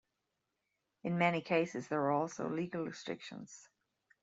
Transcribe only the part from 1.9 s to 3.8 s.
are also legal restrictions.